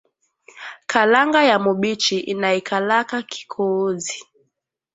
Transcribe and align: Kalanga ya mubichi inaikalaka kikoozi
Kalanga 0.87 1.43
ya 1.43 1.59
mubichi 1.59 2.19
inaikalaka 2.19 3.21
kikoozi 3.21 4.19